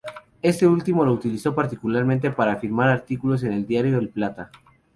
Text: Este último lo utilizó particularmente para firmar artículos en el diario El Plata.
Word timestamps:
Este 0.41 0.65
último 0.65 1.05
lo 1.05 1.11
utilizó 1.13 1.53
particularmente 1.53 2.31
para 2.31 2.55
firmar 2.55 2.89
artículos 2.89 3.43
en 3.43 3.53
el 3.53 3.67
diario 3.67 3.99
El 3.99 4.09
Plata. 4.09 4.49